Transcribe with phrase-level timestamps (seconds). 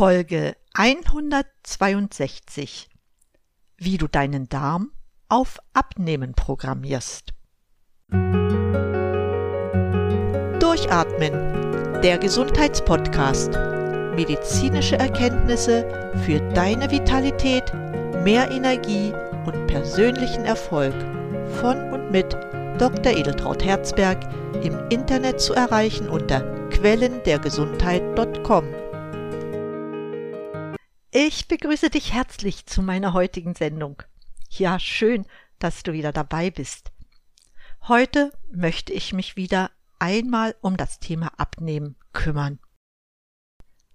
[0.00, 2.88] Folge 162
[3.76, 4.92] Wie du deinen Darm
[5.28, 7.34] auf Abnehmen programmierst.
[10.58, 13.50] Durchatmen, der Gesundheitspodcast.
[14.14, 15.86] Medizinische Erkenntnisse
[16.24, 17.70] für deine Vitalität,
[18.24, 19.12] mehr Energie
[19.44, 20.94] und persönlichen Erfolg
[21.60, 22.32] von und mit
[22.78, 23.12] Dr.
[23.12, 24.26] Edeltraut Herzberg
[24.64, 26.40] im Internet zu erreichen unter
[26.70, 28.89] quellendergesundheit.com.
[31.12, 34.00] Ich begrüße dich herzlich zu meiner heutigen Sendung.
[34.48, 35.26] Ja, schön,
[35.58, 36.92] dass du wieder dabei bist.
[37.88, 42.60] Heute möchte ich mich wieder einmal um das Thema Abnehmen kümmern.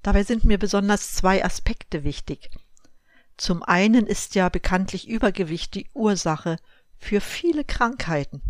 [0.04, 2.49] Dabei sind mir besonders zwei Aspekte wichtig.
[3.38, 6.57] Zum einen ist ja bekanntlich Übergewicht die Ursache
[6.98, 8.41] für viele Krankheiten.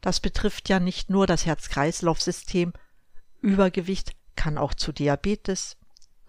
[0.00, 2.72] Das betrifft ja nicht nur das Herz-Kreislauf-System.
[3.40, 5.77] Übergewicht kann auch zu Diabetes,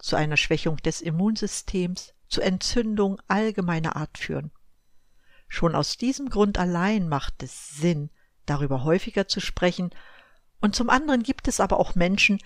[0.00, 4.50] zu einer Schwächung des Immunsystems, zu Entzündung allgemeiner Art führen.
[5.48, 8.10] Schon aus diesem Grund allein macht es Sinn,
[8.46, 9.90] darüber häufiger zu sprechen,
[10.60, 12.38] und zum anderen gibt es aber auch Menschen,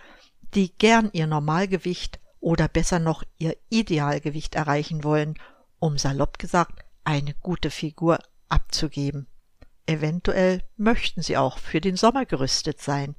[0.54, 5.34] die gern ihr Normalgewicht oder besser noch ihr Idealgewicht erreichen wollen,
[5.78, 8.18] um salopp gesagt eine gute Figur
[8.48, 9.26] abzugeben.
[9.86, 13.16] Eventuell möchten sie auch für den Sommer gerüstet sein.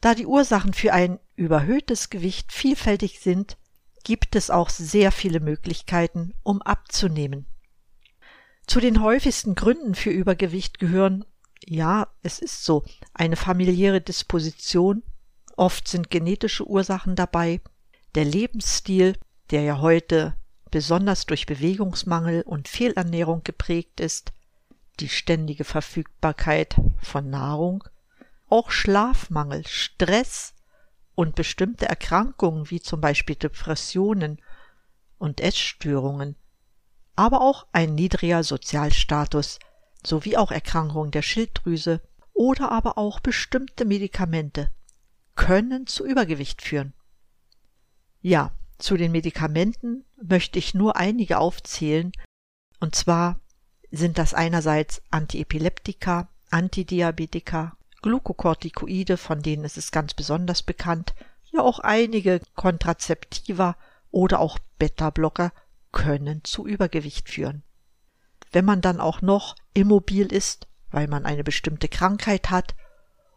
[0.00, 3.56] Da die Ursachen für ein überhöhtes Gewicht vielfältig sind,
[4.04, 7.46] gibt es auch sehr viele Möglichkeiten, um abzunehmen.
[8.66, 11.24] Zu den häufigsten Gründen für Übergewicht gehören,
[11.64, 15.02] ja, es ist so, eine familiäre Disposition,
[15.56, 17.60] oft sind genetische Ursachen dabei,
[18.14, 19.14] der Lebensstil,
[19.50, 20.34] der ja heute
[20.70, 24.32] besonders durch Bewegungsmangel und Fehlernährung geprägt ist,
[25.00, 27.84] die ständige Verfügbarkeit von Nahrung,
[28.48, 30.54] auch Schlafmangel, Stress
[31.18, 34.40] und bestimmte Erkrankungen wie zum Beispiel Depressionen
[35.18, 36.36] und Essstörungen,
[37.16, 39.58] aber auch ein niedriger Sozialstatus
[40.06, 42.00] sowie auch Erkrankungen der Schilddrüse
[42.34, 44.70] oder aber auch bestimmte Medikamente
[45.34, 46.94] können zu Übergewicht führen.
[48.20, 52.12] Ja, zu den Medikamenten möchte ich nur einige aufzählen,
[52.78, 53.40] und zwar
[53.90, 61.14] sind das einerseits Antiepileptika, Antidiabetika, Glukokortikoide, von denen ist es ganz besonders bekannt,
[61.52, 63.76] ja auch einige Kontrazeptiva
[64.10, 65.52] oder auch Beta-Blocker
[65.92, 67.62] können zu Übergewicht führen.
[68.52, 72.74] Wenn man dann auch noch immobil ist, weil man eine bestimmte Krankheit hat,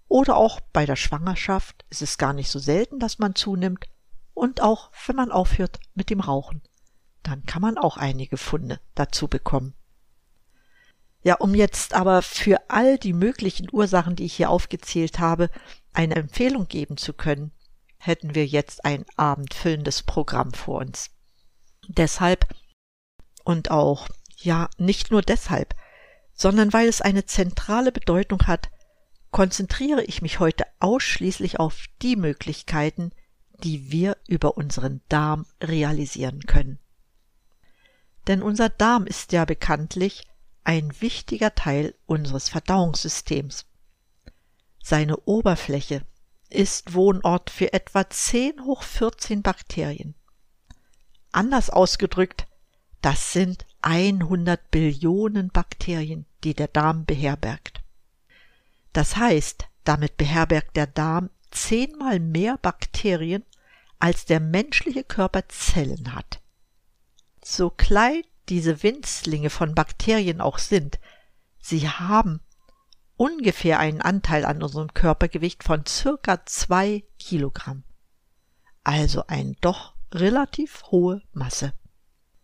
[0.08, 3.88] oder auch bei der Schwangerschaft ist es gar nicht so selten, dass man zunimmt,
[4.34, 6.62] und auch wenn man aufhört mit dem Rauchen,
[7.24, 9.74] dann kann man auch einige Funde dazu bekommen.
[11.24, 15.50] Ja, um jetzt aber für all die möglichen Ursachen, die ich hier aufgezählt habe,
[15.94, 17.52] eine Empfehlung geben zu können,
[17.98, 21.12] hätten wir jetzt ein abendfüllendes Programm vor uns.
[21.88, 22.48] Deshalb
[23.44, 25.76] und auch, ja, nicht nur deshalb,
[26.34, 28.70] sondern weil es eine zentrale Bedeutung hat,
[29.30, 33.12] konzentriere ich mich heute ausschließlich auf die Möglichkeiten,
[33.64, 36.80] die wir über unseren Darm realisieren können.
[38.28, 40.24] Denn unser Darm ist ja bekanntlich
[40.64, 43.66] ein wichtiger Teil unseres Verdauungssystems.
[44.84, 46.04] Seine Oberfläche
[46.50, 50.16] ist Wohnort für etwa 10 hoch 14 Bakterien.
[51.32, 52.48] Anders ausgedrückt,
[53.02, 57.82] das sind 100 Billionen Bakterien, die der Darm beherbergt.
[58.94, 63.44] Das heißt, damit beherbergt der Darm zehnmal mehr Bakterien,
[64.00, 66.42] als der menschliche Körper Zellen hat.
[67.44, 71.00] So klein diese Winzlinge von Bakterien auch sind,
[71.62, 72.42] sie haben
[73.16, 77.86] ungefähr einen Anteil an unserem Körpergewicht von circa zwei Kilogramm.
[78.84, 81.72] Also eine doch relativ hohe Masse.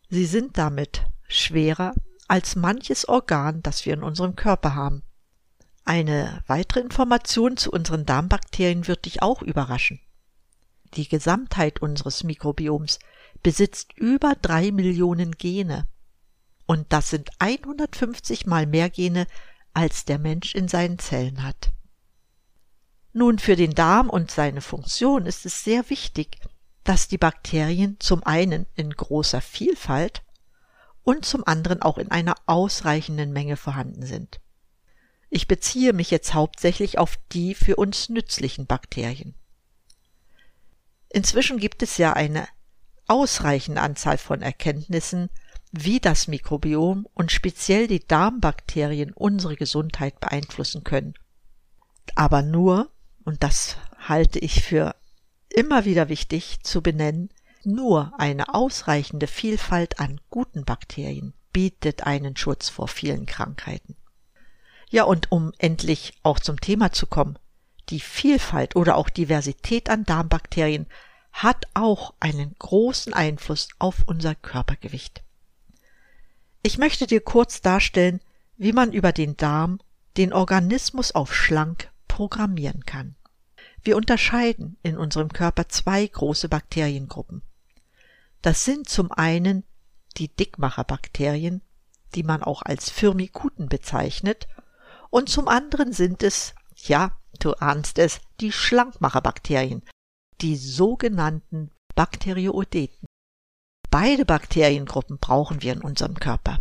[0.09, 1.94] Sie sind damit schwerer
[2.29, 5.03] als manches Organ, das wir in unserem Körper haben.
[5.84, 10.00] Eine weitere Information zu unseren Darmbakterien wird dich auch überraschen.
[10.94, 13.00] Die Gesamtheit unseres Mikrobioms
[13.43, 15.85] besitzt über drei Millionen Gene.
[16.67, 19.25] Und das sind 150 mal mehr Gene,
[19.73, 21.72] als der Mensch in seinen Zellen hat.
[23.14, 26.37] Nun, für den Darm und seine Funktion ist es sehr wichtig,
[26.84, 30.22] dass die Bakterien zum einen in großer Vielfalt
[31.03, 34.40] und zum anderen auch in einer ausreichenden Menge vorhanden sind.
[35.29, 39.35] Ich beziehe mich jetzt hauptsächlich auf die für uns nützlichen Bakterien.
[41.09, 42.47] Inzwischen gibt es ja eine
[43.08, 45.29] ausreichende Anzahl von Erkenntnissen,
[45.72, 51.14] wie das Mikrobiom und speziell die Darmbakterien unsere Gesundheit beeinflussen können.
[52.16, 52.90] Aber nur,
[53.25, 54.96] und das halte ich für
[55.49, 57.29] immer wieder wichtig zu benennen,
[57.64, 63.97] Nur eine ausreichende Vielfalt an guten Bakterien bietet einen Schutz vor vielen Krankheiten.
[64.90, 67.37] Ja, und um endlich auch zum Thema zu kommen,
[67.90, 70.87] die Vielfalt oder auch Diversität an Darmbakterien
[71.34, 75.23] hat auch einen großen Einfluss auf unser Körpergewicht.
[76.67, 78.19] Ich möchte dir kurz darstellen,
[78.58, 79.79] wie man über den Darm
[80.17, 83.16] den Organismus auf schlank programmieren kann.
[83.84, 87.41] Wir unterscheiden in unserem Körper zwei große Bakteriengruppen.
[88.41, 89.64] Das sind zum einen
[90.17, 91.61] die Dickmacherbakterien,
[92.16, 94.49] die man auch als Firmikuten bezeichnet,
[95.09, 99.84] und zum anderen sind es, ja, du ahnst es, die Schlankmacherbakterien,
[100.41, 103.08] die sogenannten Bakterioideten.
[103.99, 106.59] Beide Bakteriengruppen brauchen wir in unserem Körper.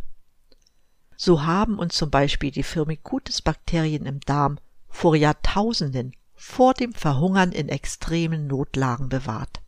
[1.18, 7.68] So haben uns zum Beispiel die Firmicutes-Bakterien im Darm vor Jahrtausenden vor dem Verhungern in
[7.68, 9.60] extremen Notlagen bewahrt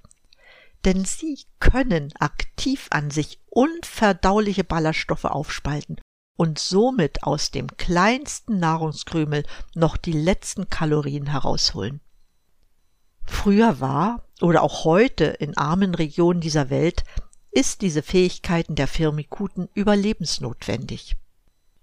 [0.86, 6.00] denn sie können aktiv an sich unverdauliche Ballaststoffe aufspalten
[6.38, 9.44] und somit aus dem kleinsten Nahrungskrümel
[9.74, 12.00] noch die letzten Kalorien herausholen.
[13.26, 17.04] Früher war oder auch heute in armen Regionen dieser Welt
[17.50, 21.16] ist diese Fähigkeiten der Firmikuten überlebensnotwendig.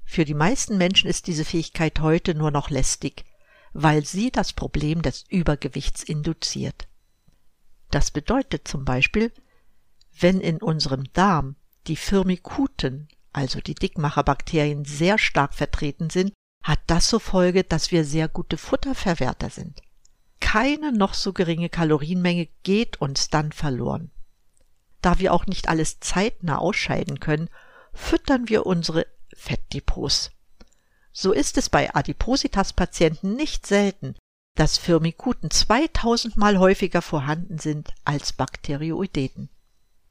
[0.04, 3.26] Für die meisten Menschen ist diese Fähigkeit heute nur noch lästig,
[3.74, 6.88] weil sie das Problem des Übergewichts induziert.
[7.92, 9.32] Das bedeutet zum Beispiel,
[10.20, 11.56] wenn in unserem Darm
[11.88, 16.34] die Firmikuten, also die Dickmacherbakterien, sehr stark vertreten sind,
[16.64, 19.82] hat das zur Folge, dass wir sehr gute Futterverwerter sind.
[20.40, 24.12] Keine noch so geringe Kalorienmenge geht uns dann verloren.
[25.06, 27.52] Da wir auch nicht alles zeitnah ausscheiden können,
[27.94, 29.06] füttern wir unsere
[29.36, 30.32] Fettdepots.
[31.14, 34.16] So ist es bei Adipositas-Patienten nicht selten,
[34.56, 39.50] dass Firmikuten 2000 Mal häufiger vorhanden sind als Bakterioideten.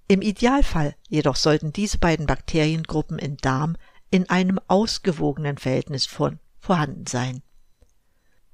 [0.06, 3.76] Im Idealfall jedoch sollten diese beiden Bakteriengruppen im Darm
[4.12, 7.42] in einem ausgewogenen Verhältnis von vorhanden sein.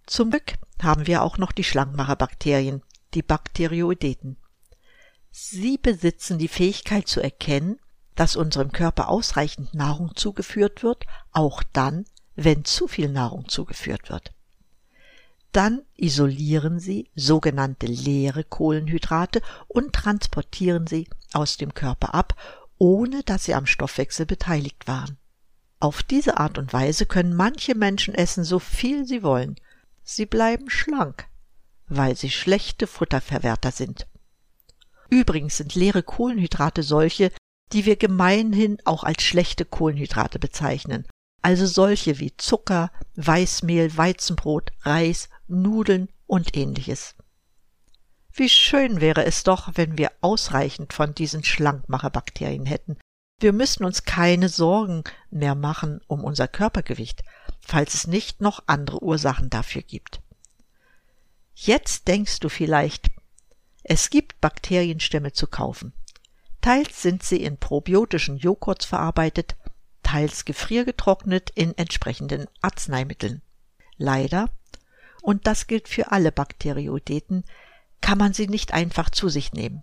[0.06, 2.80] Zum Glück haben wir auch noch die Schlangmacherbakterien,
[3.12, 4.38] die Bakterioideten.
[5.30, 7.78] Sie besitzen die Fähigkeit zu erkennen,
[8.14, 12.04] dass unserem Körper ausreichend Nahrung zugeführt wird, auch dann,
[12.34, 14.32] wenn zu viel Nahrung zugeführt wird.
[15.52, 22.34] Dann isolieren sie sogenannte leere Kohlenhydrate und transportieren sie aus dem Körper ab,
[22.78, 25.18] ohne dass sie am Stoffwechsel beteiligt waren.
[25.80, 29.56] Auf diese Art und Weise können manche Menschen essen, so viel sie wollen.
[30.02, 31.26] Sie bleiben schlank,
[31.88, 34.06] weil sie schlechte Futterverwerter sind.
[35.10, 37.32] Übrigens sind leere Kohlenhydrate solche,
[37.72, 41.06] die wir gemeinhin auch als schlechte Kohlenhydrate bezeichnen,
[41.42, 47.14] also solche wie Zucker, Weißmehl, Weizenbrot, Reis, Nudeln und ähnliches.
[48.32, 52.96] Wie schön wäre es doch, wenn wir ausreichend von diesen Schlankmacherbakterien hätten.
[53.40, 57.24] Wir müssten uns keine Sorgen mehr machen um unser Körpergewicht,
[57.60, 60.20] falls es nicht noch andere Ursachen dafür gibt.
[61.54, 63.08] Jetzt denkst du vielleicht,
[63.82, 65.92] es gibt Bakterienstämme zu kaufen.
[66.60, 69.56] Teils sind sie in probiotischen Joghurts verarbeitet,
[70.02, 73.42] teils gefriergetrocknet in entsprechenden Arzneimitteln.
[73.96, 74.50] Leider
[75.22, 77.44] und das gilt für alle Bakterioideten,
[78.00, 79.82] kann man sie nicht einfach zu sich nehmen.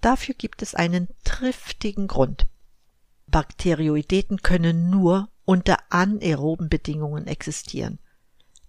[0.00, 2.46] Dafür gibt es einen triftigen Grund.
[3.26, 7.98] Bakterioideten können nur unter anaeroben Bedingungen existieren.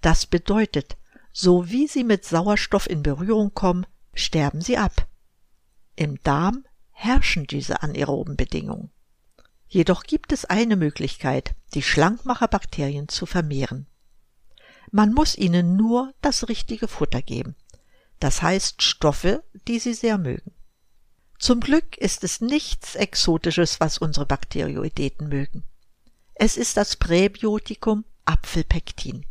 [0.02, 0.98] Das bedeutet,
[1.32, 5.08] so wie sie mit Sauerstoff in Berührung kommen, sterben sie ab.
[5.96, 8.92] Im Darm herrschen diese anaeroben Bedingungen.
[9.68, 13.88] Jedoch gibt es eine Möglichkeit, die Schlankmacherbakterien zu vermehren.
[14.92, 17.56] Man muss ihnen nur das richtige Futter geben.
[18.20, 20.52] Das heißt Stoffe, die sie sehr mögen.
[21.40, 25.64] Zum Glück ist es nichts Exotisches, was unsere Bakterioideten mögen.
[26.36, 29.26] Es ist das Präbiotikum Apfelpektin.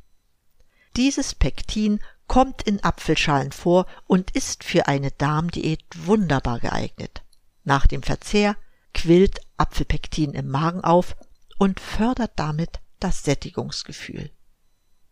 [0.97, 7.25] Dieses Pektin kommt in Apfelschalen vor und ist für eine Darmdiät wunderbar geeignet.
[7.65, 8.57] Nach dem Verzehr
[8.95, 11.17] quillt Apfelpektin im Magen auf
[11.59, 14.31] und fördert damit das Sättigungsgefühl.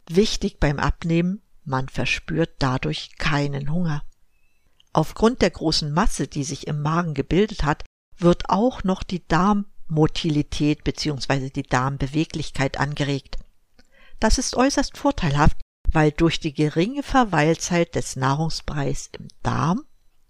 [0.09, 4.05] Wichtig beim Abnehmen, man verspürt dadurch keinen Hunger.
[4.93, 7.83] Aufgrund der großen Masse, die sich im Magen gebildet hat,
[8.17, 11.51] wird auch noch die Darmmotilität bzw.
[11.51, 13.39] die Darmbeweglichkeit angeregt.
[14.21, 15.57] Das ist äußerst vorteilhaft,
[15.91, 19.85] weil durch die geringe Verweilzeit des Nahrungsbreis im Darm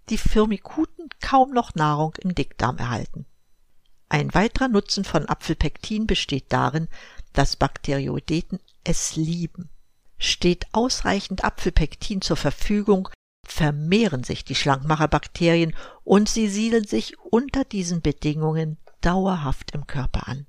[0.09, 3.25] die Firmikuten kaum noch Nahrung im Dickdarm erhalten.
[4.07, 6.87] Ein weiterer Nutzen von Apfelpektin besteht darin,
[7.33, 9.69] dass Bakterioideten es lieben.
[10.17, 13.09] Steht ausreichend Apfelpektin zur Verfügung,
[13.45, 20.47] vermehren sich die Schlankmacherbakterien und sie siedeln sich unter diesen Bedingungen dauerhaft im Körper an.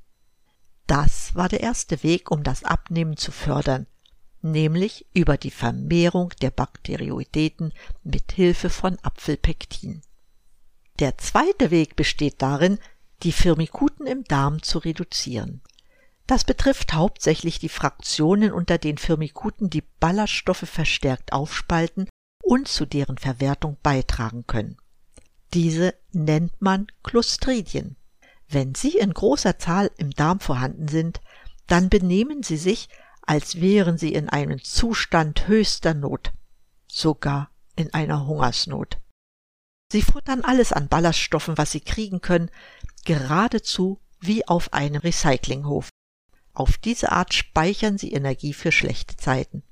[0.87, 3.87] Das war der erste Weg, um das Abnehmen zu fördern,
[4.43, 10.03] nämlich über die Vermehrung der Bakterioideten mit Hilfe von Apfelpektin.
[10.99, 12.79] Der zweite Weg besteht darin,
[13.23, 15.63] die Firmikuten im Darm zu reduzieren.
[16.27, 22.09] Das betrifft hauptsächlich die Fraktionen unter den Firmikuten, die Ballaststoffe verstärkt aufspalten
[22.43, 24.77] und zu deren Verwertung beitragen können.
[25.55, 27.97] Diese nennt man Clostridien.
[28.49, 31.21] Wenn sie in großer Zahl im Darm vorhanden sind,
[31.67, 32.89] dann benehmen sie sich,
[33.23, 36.33] als wären sie in einem Zustand höchster Not,
[36.89, 38.99] sogar in einer Hungersnot.
[39.93, 42.51] Sie futtern alles an Ballaststoffen, was sie kriegen können,
[43.05, 45.89] geradezu wie auf einem Recyclinghof.
[46.53, 49.63] Auf diese Art speichern sie Energie für schlechte Zeiten.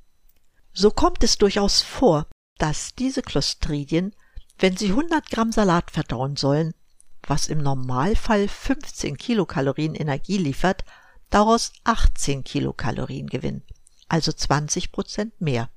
[0.73, 2.27] So kommt es durchaus vor,
[2.59, 4.15] dass diese Clostridien,
[4.59, 6.75] wenn sie 100 Gramm Salat verdauen sollen,
[7.23, 10.85] was im Normalfall 15 Kilokalorien Energie liefert,
[11.31, 13.63] daraus 18 Kilokalorien gewinnen,
[14.09, 15.71] also 20 Prozent mehr.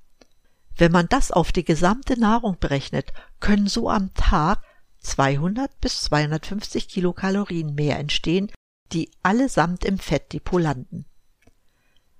[0.75, 4.63] Wenn man das auf die gesamte Nahrung berechnet, können so am Tag
[4.99, 8.51] 200 bis 250 Kilokalorien mehr entstehen,
[8.93, 11.05] die allesamt im Fettdepot landen.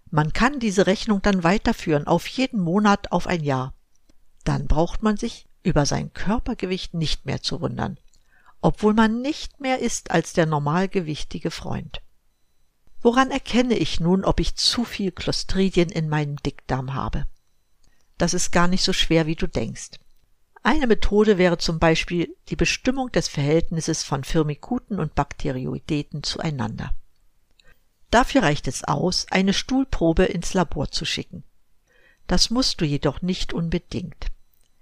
[0.10, 3.74] Man kann diese Rechnung dann weiterführen auf jeden Monat auf ein Jahr.
[4.44, 7.98] Dann braucht man sich über sein Körpergewicht nicht mehr zu wundern,
[8.62, 12.02] obwohl man nicht mehr ist als der normalgewichtige Freund.
[13.02, 17.26] Woran erkenne ich nun, ob ich zu viel Clostridien in meinem Dickdarm habe?
[18.18, 19.92] Das ist gar nicht so schwer, wie du denkst.
[20.64, 26.94] Eine Methode wäre zum Beispiel die Bestimmung des Verhältnisses von Firmikuten und Bakterioideten zueinander.
[28.12, 31.44] Dafür reicht es aus, eine Stuhlprobe ins Labor zu schicken.
[32.28, 34.28] Das musst du jedoch nicht unbedingt.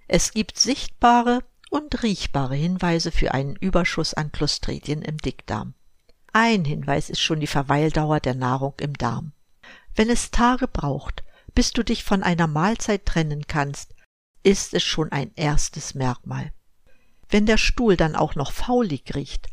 [0.06, 5.72] Es gibt sichtbare und riechbare Hinweise für einen Überschuss an Clostridien im Dickdarm.
[6.32, 9.32] Ein Hinweis ist schon die Verweildauer der Nahrung im Darm.
[9.94, 13.94] Wenn es Tage braucht, bis du dich von einer Mahlzeit trennen kannst,
[14.42, 16.52] ist es schon ein erstes Merkmal.
[17.28, 19.48] Wenn der Stuhl dann auch noch faulig riecht,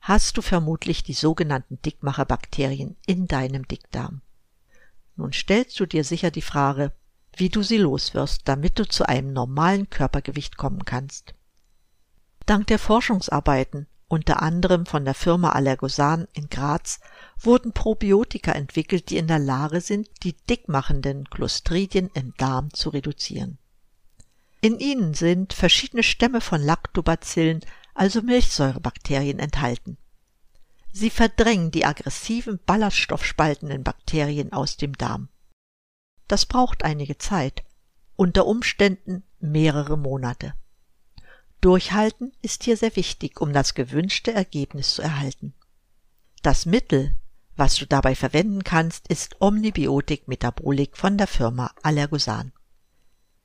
[0.00, 4.20] hast du vermutlich die sogenannten Dickmacherbakterien in deinem Dickdarm.
[5.16, 6.92] Nun stellst du dir sicher die Frage,
[7.36, 11.34] wie du sie loswirst, damit du zu einem normalen Körpergewicht kommen kannst.
[12.46, 17.00] Dank der Forschungsarbeiten, unter anderem von der Firma Allergosan in Graz,
[17.38, 23.58] wurden Probiotika entwickelt, die in der Lage sind, die dickmachenden Clostridien im Darm zu reduzieren.
[24.60, 27.60] In ihnen sind verschiedene Stämme von Lactobacillen,
[27.94, 29.98] also Milchsäurebakterien, enthalten.
[30.90, 35.28] Sie verdrängen die aggressiven ballaststoffspaltenden Bakterien aus dem Darm.
[36.26, 37.62] Das braucht einige Zeit,
[38.16, 40.54] unter Umständen mehrere Monate.
[41.60, 45.54] Durchhalten ist hier sehr wichtig, um das gewünschte Ergebnis zu erhalten.
[46.42, 47.16] Das Mittel,
[47.56, 52.52] was du dabei verwenden kannst, ist Omnibiotik Metabolik von der Firma Allergosan.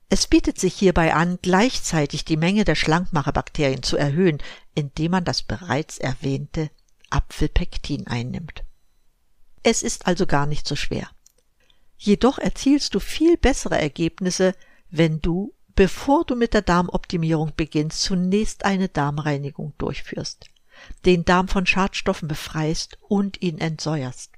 [0.08, 4.38] Es bietet sich hierbei an, gleichzeitig die Menge der Schlankmacherbakterien zu erhöhen,
[4.76, 6.70] indem man das bereits erwähnte
[7.10, 8.62] Apfelpektin einnimmt.
[9.64, 11.08] Es ist also gar nicht so schwer.
[11.96, 14.54] Jedoch erzielst du viel bessere Ergebnisse,
[14.90, 20.46] wenn du, bevor du mit der Darmoptimierung beginnst, zunächst eine Darmreinigung durchführst,
[21.04, 24.32] den Darm von Schadstoffen befreist und ihn entsäuerst.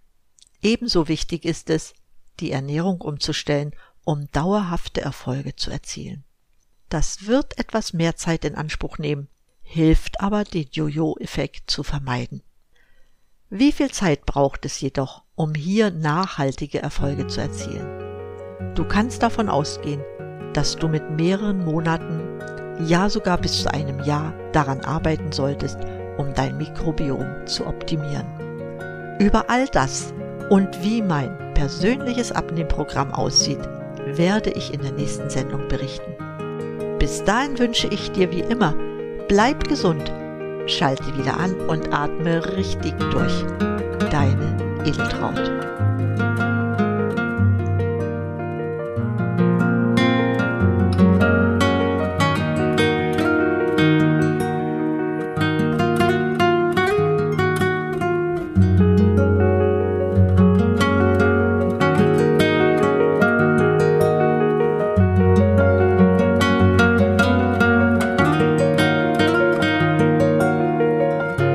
[0.62, 1.94] Ebenso wichtig ist es,
[2.40, 3.72] die Ernährung umzustellen
[4.06, 6.22] um dauerhafte Erfolge zu erzielen.
[6.88, 9.28] Das wird etwas mehr Zeit in Anspruch nehmen,
[9.62, 12.42] hilft aber, den Jojo-Effekt zu vermeiden.
[13.50, 18.74] Wie viel Zeit braucht es jedoch, um hier nachhaltige Erfolge zu erzielen?
[18.76, 20.02] Du kannst davon ausgehen,
[20.56, 22.40] dass du mit mehreren Monaten,
[22.80, 25.78] ja sogar bis zu einem Jahr daran arbeiten solltest,
[26.16, 28.26] um dein Mikrobiom zu optimieren.
[29.18, 30.14] Über all das
[30.48, 33.60] und wie mein persönliches Abnehmprogramm aussieht,
[34.06, 36.14] werde ich in der nächsten Sendung berichten.
[36.98, 38.74] Bis dahin wünsche ich dir wie immer,
[39.28, 40.10] bleib gesund,
[40.66, 43.44] schalte wieder an und atme richtig durch.
[44.10, 45.50] Deine Edeltraut.